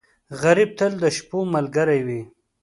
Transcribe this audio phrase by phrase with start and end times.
[0.41, 2.21] غریب تل د شپو ملګری وي